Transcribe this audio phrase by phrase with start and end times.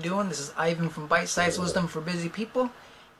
[0.00, 0.30] doing?
[0.30, 2.70] This is Ivan from Bite Size Wisdom for Busy People,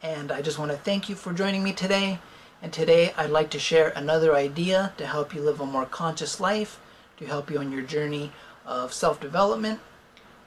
[0.02, 2.18] and I just want to thank you for joining me today.
[2.62, 6.40] And today I'd like to share another idea to help you live a more conscious
[6.40, 6.80] life,
[7.18, 8.32] to help you on your journey
[8.64, 9.80] of self development.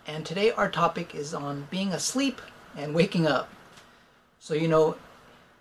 [0.07, 2.41] And today our topic is on being asleep
[2.75, 3.49] and waking up.
[4.39, 4.95] So, you know,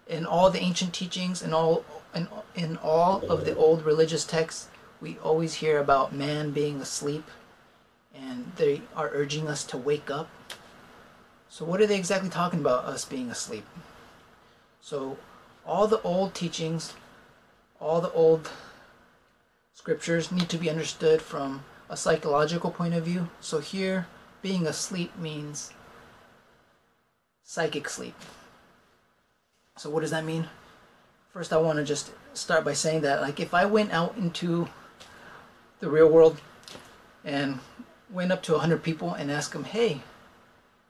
[0.08, 1.84] in all the ancient teachings and all
[2.14, 4.68] in, in all of the old religious texts,
[5.02, 7.24] we always hear about man being asleep
[8.14, 10.28] and they are urging us to wake up.
[11.52, 13.66] So, what are they exactly talking about, us being asleep?
[14.80, 15.18] So,
[15.66, 16.94] all the old teachings,
[17.78, 18.50] all the old
[19.74, 23.28] scriptures need to be understood from a psychological point of view.
[23.42, 24.06] So, here,
[24.40, 25.74] being asleep means
[27.44, 28.14] psychic sleep.
[29.76, 30.48] So, what does that mean?
[31.34, 34.70] First, I want to just start by saying that, like, if I went out into
[35.80, 36.40] the real world
[37.26, 37.58] and
[38.10, 40.00] went up to 100 people and asked them, hey,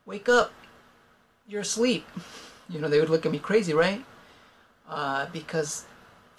[0.06, 0.52] wake up,
[1.46, 2.06] you're asleep.
[2.68, 4.04] You know, they would look at me crazy, right?
[4.88, 5.84] Uh, because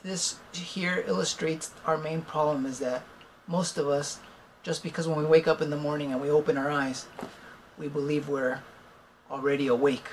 [0.04, 3.04] this here illustrates our main problem is that
[3.48, 4.20] most of us,
[4.64, 7.06] just because when we wake up in the morning and we open our eyes,
[7.78, 8.62] we believe we're
[9.30, 10.10] already awake.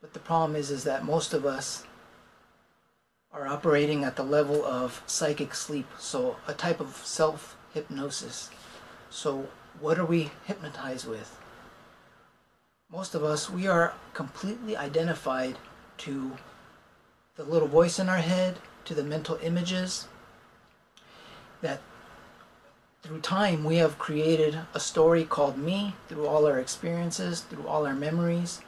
[0.00, 1.84] But the problem is, is that most of us
[3.32, 8.50] are operating at the level of psychic sleep, so a type of self hypnosis.
[9.10, 9.48] So,
[9.80, 11.36] what are we hypnotized with?
[12.90, 15.58] Most of us, we are completely identified
[15.98, 16.32] to
[17.34, 20.06] the little voice in our head, to the mental images
[21.60, 21.80] that
[23.02, 27.86] through time we have created a story called me through all our experiences, through all
[27.86, 28.60] our memories,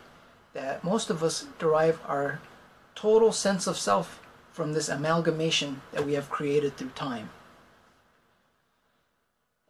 [0.52, 2.40] that most of us derive our
[2.96, 7.30] total sense of self from this amalgamation that we have created through time.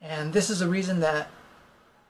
[0.01, 1.31] And this is a reason that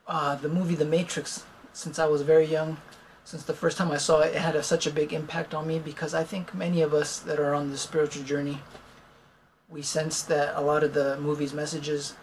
[0.06, 1.44] uh, the movie The Matrix,
[1.78, 2.76] since I was very young,
[3.24, 5.64] since the first time I saw it, it had a, such a big impact on
[5.64, 8.58] me because I think many of us that are on the spiritual journey,
[9.68, 12.16] we sense that a lot of the movie's messages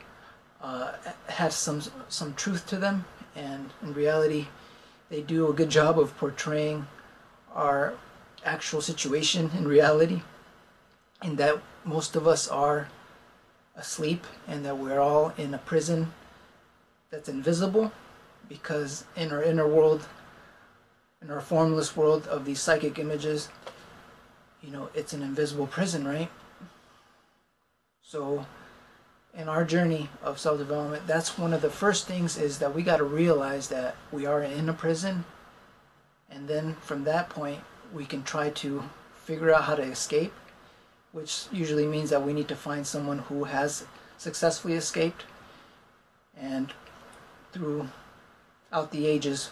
[0.61, 0.91] uh,
[1.29, 4.47] had some some truth to them, and in reality,
[5.09, 6.85] they do a good job of portraying
[7.53, 7.93] our
[8.43, 10.21] actual situation in reality,
[11.23, 12.89] in that most of us are
[13.77, 16.11] asleep and that we're all in a prison
[17.09, 17.93] that's invisible
[18.49, 20.07] because in our inner world
[21.21, 23.49] in our formless world of these psychic images
[24.61, 26.29] you know it's an invisible prison right
[28.01, 28.45] so
[29.37, 32.97] in our journey of self-development that's one of the first things is that we got
[32.97, 35.25] to realize that we are in a prison
[36.29, 37.59] and then from that point
[37.93, 38.83] we can try to
[39.15, 40.33] figure out how to escape
[41.15, 43.85] which usually means that we need to find someone who has
[44.17, 45.23] successfully escaped.
[46.35, 46.73] And
[48.75, 49.51] throughout the ages,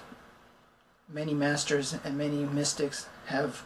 [1.07, 3.63] many masters and many mystics have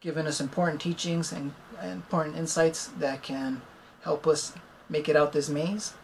[0.00, 3.62] given us important teachings and important insights that can
[4.02, 4.52] help us
[4.88, 5.94] make it out this maze.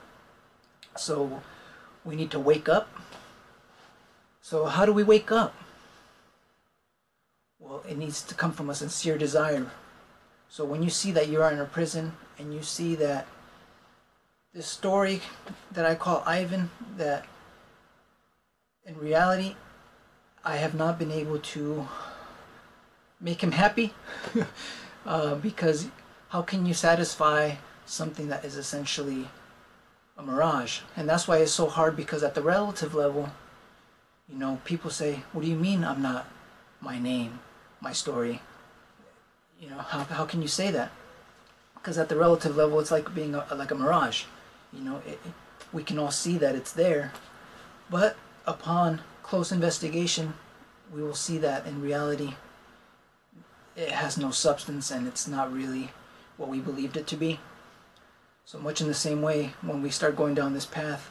[0.96, 1.42] So
[2.04, 2.88] we need to wake up.
[4.40, 5.54] So, how do we wake up?
[7.60, 9.70] Well, it needs to come from a sincere desire
[10.48, 13.26] so when you see that you are in a prison and you see that
[14.54, 15.20] this story
[15.72, 17.26] that I call Ivan, that
[18.86, 19.54] in reality
[20.44, 21.88] I have not been able to
[23.20, 23.92] make him happy
[25.06, 25.88] uh, because
[26.28, 29.28] how can you satisfy something that is essentially
[30.16, 30.80] a mirage?
[30.96, 33.30] And that's why it's so hard because at the relative level,
[34.28, 36.26] you know, people say, What do you mean I'm not
[36.80, 37.40] my name,
[37.80, 38.40] my story?
[39.60, 40.90] you know how, how can you say that
[41.74, 44.24] because at the relative level it's like being a, like a mirage
[44.72, 45.18] you know it,
[45.72, 47.12] we can all see that it's there
[47.90, 50.34] but upon close investigation
[50.94, 52.34] we will see that in reality
[53.74, 55.90] it has no substance and it's not really
[56.36, 57.40] what we believed it to be
[58.44, 61.10] so much in the same way when we start going down this path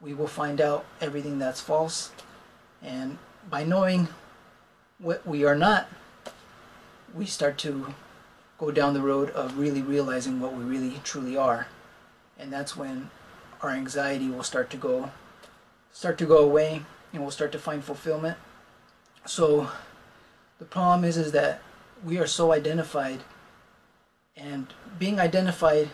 [0.00, 2.10] we will find out everything that's false
[2.82, 3.18] and
[3.50, 4.08] by knowing
[4.98, 5.88] what we are not
[7.14, 7.94] we start to
[8.58, 11.66] go down the road of really realizing what we really truly are.
[12.38, 13.10] And that's when
[13.62, 15.10] our anxiety will start to go
[15.96, 16.82] start to go away
[17.14, 18.36] and we'll start to find fulfillment.
[19.24, 19.70] So
[20.58, 21.62] the problem is is that
[22.04, 23.20] we are so identified
[24.36, 25.88] and being identified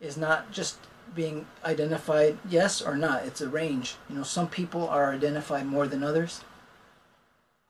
[0.00, 0.78] is not just
[1.14, 5.86] being identified yes or not it's a range you know some people are identified more
[5.86, 6.40] than others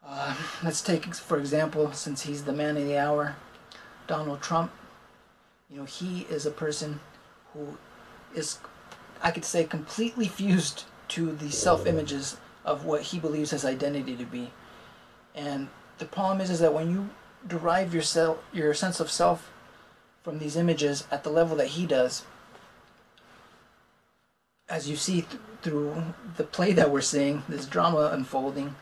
[0.06, 3.36] uh, let's take, for example, since he's the man of the hour,
[4.06, 4.70] Donald Trump.
[5.70, 7.00] You know, he is a person
[7.52, 7.78] who
[8.34, 8.58] is,
[9.22, 14.16] I could say, completely fused to the self images of what he believes his identity
[14.16, 14.50] to be.
[15.34, 15.68] And
[15.98, 17.10] the problem is, is that when you
[17.46, 19.52] derive your self, your sense of self
[20.22, 22.24] from these images at the level that he does,
[24.68, 26.02] as you see th- through
[26.36, 28.74] the play that we're seeing, this drama unfolding,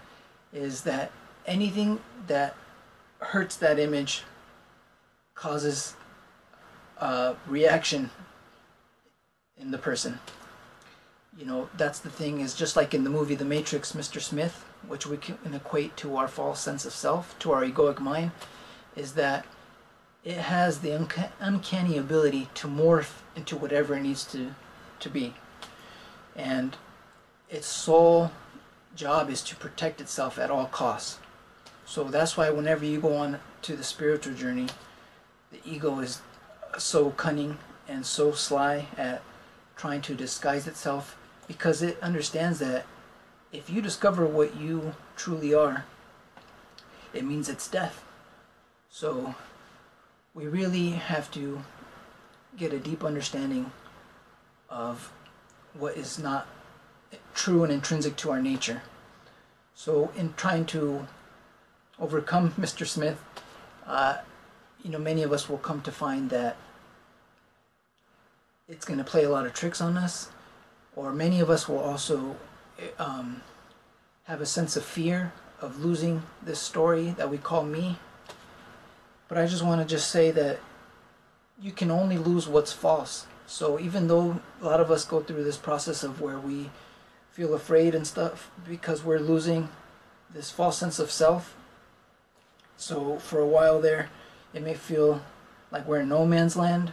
[0.52, 1.10] is that
[1.46, 2.54] anything that
[3.18, 4.22] hurts that image
[5.34, 5.94] causes
[6.98, 8.10] a reaction
[9.56, 10.20] in the person.
[11.38, 14.20] You know, that's the thing, is just like in the movie The Matrix, Mr.
[14.20, 18.32] Smith, which we can equate to our false sense of self, to our egoic mind,
[18.96, 19.46] is that
[20.24, 24.54] it has the unca- uncanny ability to morph into whatever it needs to,
[25.00, 25.34] to be.
[26.36, 26.76] And
[27.48, 28.30] its sole
[28.94, 31.18] job is to protect itself at all costs.
[31.86, 34.68] So that's why whenever you go on to the spiritual journey,
[35.50, 36.20] the ego is
[36.78, 37.58] so cunning
[37.88, 39.22] and so sly at
[39.76, 42.86] trying to disguise itself because it understands that
[43.52, 45.84] if you discover what you truly are,
[47.12, 48.04] it means it's death.
[48.88, 49.34] So
[50.34, 51.62] we really have to
[52.56, 53.70] get a deep understanding
[54.68, 55.12] of
[55.74, 56.46] what is not
[57.34, 58.82] true and intrinsic to our nature.
[59.74, 61.06] So, in trying to
[61.98, 62.86] overcome Mr.
[62.86, 63.22] Smith,
[63.86, 64.18] uh,
[64.82, 66.56] you know, many of us will come to find that
[68.68, 70.30] it's going to play a lot of tricks on us,
[70.94, 72.36] or many of us will also
[72.98, 73.42] um,
[74.24, 77.98] have a sense of fear of losing this story that we call me.
[79.28, 80.58] But I just want to just say that
[81.60, 83.26] you can only lose what's false.
[83.46, 86.70] So even though a lot of us go through this process of where we
[87.30, 89.68] feel afraid and stuff because we're losing
[90.32, 91.56] this false sense of self.
[92.76, 94.10] So for a while there,
[94.52, 95.22] it may feel
[95.70, 96.92] like we're in no man's land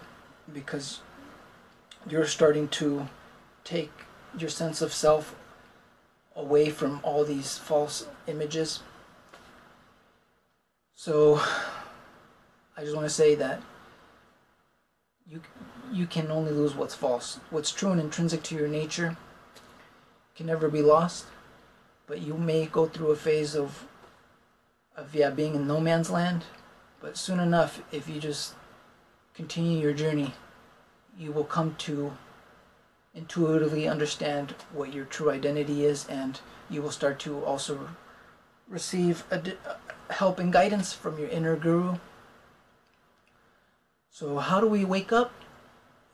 [0.53, 0.99] because
[2.09, 3.07] you're starting to
[3.69, 3.91] take
[4.37, 5.35] your sense of self
[6.35, 8.81] away from all these false images.
[10.95, 11.39] So
[12.75, 13.61] I just want to say that
[15.27, 15.41] you
[15.91, 17.39] you can only lose what's false.
[17.51, 19.17] What's true and intrinsic to your nature
[20.35, 21.25] can never be lost,
[22.07, 23.85] but you may go through a phase of
[24.97, 26.45] of yeah being in no man's land,
[27.01, 28.55] but soon enough if you just
[29.35, 30.33] continue your journey,
[31.19, 32.13] you will come to
[33.13, 36.39] intuitively understand what your true identity is and
[36.69, 37.89] you will start to also
[38.67, 39.23] receive
[40.11, 41.95] help and guidance from your inner guru.
[44.11, 45.31] So how do we wake up?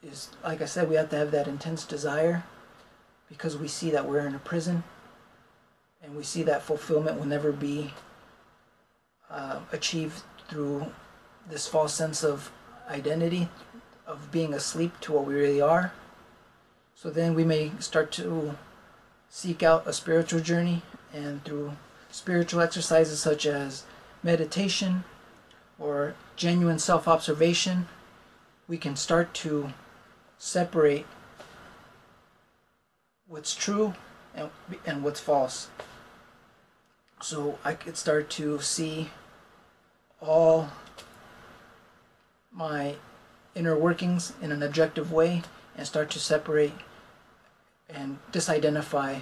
[0.04, 2.44] Is like I said, we have to have that intense desire
[3.28, 4.84] because we see that we're in a prison
[6.04, 7.94] and we see that fulfillment will never be
[9.30, 10.92] uh, achieved through
[11.50, 12.52] this false sense of
[12.90, 13.50] identity
[14.06, 15.92] of being asleep to what we really are
[16.96, 18.58] so then we may start to
[19.30, 20.82] seek out a spiritual journey
[21.14, 21.74] and through
[22.10, 23.84] spiritual exercises such as
[24.24, 25.04] meditation
[25.78, 27.88] or genuine self-observation
[28.68, 29.74] we can start to
[30.38, 31.06] separate
[33.28, 33.94] what's true
[34.34, 34.50] and,
[34.86, 35.70] and what's false.
[37.22, 39.10] So I could start to see
[40.22, 40.70] all
[42.52, 42.96] my
[43.54, 45.44] inner workings in an objective way
[45.78, 46.74] and start to separate
[47.90, 49.22] and disidentify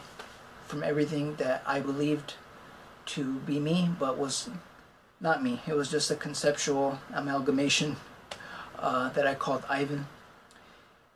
[0.68, 2.36] from everything that I believed
[3.06, 4.50] to be me but was
[5.20, 5.62] not me.
[5.68, 7.96] It was just a conceptual amalgamation
[8.78, 10.08] uh, that I called Ivan.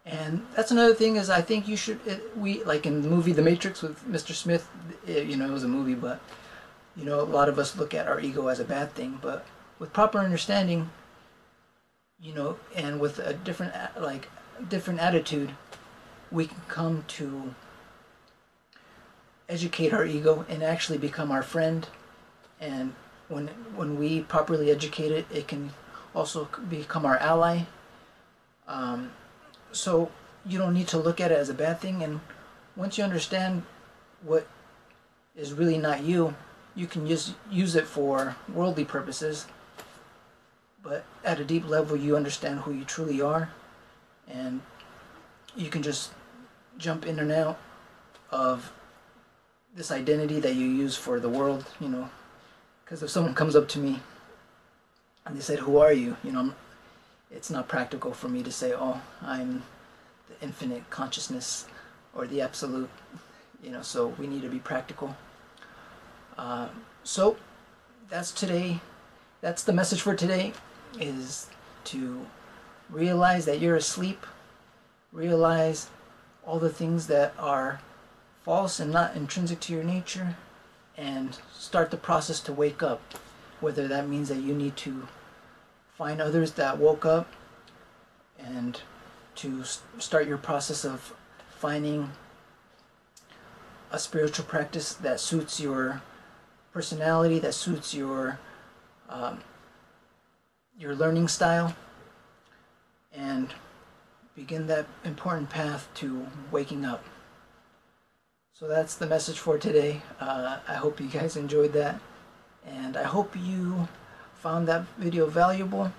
[0.06, 3.34] And that's another thing is I think you should it, we like in the movie
[3.34, 4.34] The Matrix with Mr.
[4.34, 4.70] Smith.
[5.06, 6.22] It, you know it was a movie, but
[6.96, 9.20] you know a lot of us look at our ego as a bad thing.
[9.22, 9.46] But
[9.80, 10.90] with proper understanding,
[12.22, 14.30] you know, and with a different like
[14.70, 15.52] different attitude,
[16.32, 17.54] we can come to
[19.50, 21.88] educate our ego and actually become our friend.
[22.60, 22.94] And
[23.28, 25.72] when when we properly educate it, it can
[26.16, 27.64] also become our ally.
[28.68, 29.12] Um,
[29.72, 30.12] so
[30.46, 32.04] you don't need to look at it as a bad thing.
[32.04, 32.22] And
[32.76, 33.64] once you understand
[34.24, 34.48] what
[35.36, 36.36] is really not you,
[36.76, 39.46] you can just use it for worldly purposes.
[40.82, 43.50] But at a deep level, you understand who you truly are,
[44.30, 44.62] and
[45.56, 46.12] you can just
[46.78, 47.58] jump in and out
[48.30, 48.72] of
[49.76, 51.66] this identity that you use for the world.
[51.80, 52.10] You know,
[52.84, 54.00] because if someone comes up to me
[55.26, 56.54] and they said, "Who are you?" You know,
[57.32, 59.64] it's not practical for me to say, "Oh, I'm
[60.30, 61.66] the infinite consciousness
[62.14, 62.90] or the absolute."
[63.64, 65.16] You know, so we need to be practical.
[66.38, 66.70] Uh,
[67.04, 67.38] so
[68.10, 68.80] that's today.
[69.42, 70.54] That's the message for today:
[71.00, 71.48] is
[71.86, 72.26] to
[72.90, 74.26] realize that you're asleep.
[75.12, 75.90] Realize
[76.46, 77.82] all the things that are
[78.44, 80.38] false and not intrinsic to your nature
[80.96, 83.02] and start the process to wake up.
[83.60, 85.08] Whether that means that you need to
[85.98, 87.28] find others that woke up
[88.38, 88.80] and
[89.36, 89.64] to
[90.00, 91.14] start your process of
[91.50, 92.12] finding
[93.92, 96.02] a spiritual practice that suits your
[96.74, 98.40] personality, that suits your
[99.10, 99.40] um,
[100.78, 101.76] your learning style,
[103.18, 103.54] and
[104.36, 107.04] begin that important path to waking up.
[108.54, 110.02] So that's the message for today.
[110.20, 112.00] Uh, I hope you guys enjoyed that,
[112.66, 113.88] and I hope you
[114.36, 115.92] found that video valuable.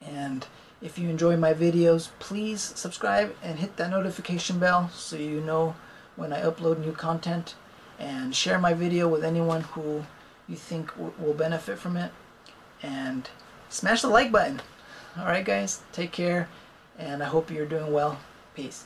[0.00, 0.46] And
[0.80, 5.74] if you enjoy my videos, please subscribe and hit that notification bell so you know
[6.16, 7.54] when I upload new content.
[7.98, 10.04] And share my video with anyone who
[10.46, 12.12] you think will benefit from it.
[12.80, 13.28] And
[13.68, 14.62] smash the like button.
[15.18, 16.48] Alright, guys, take care,
[16.96, 18.20] and I hope you're doing well.
[18.54, 18.84] Peace.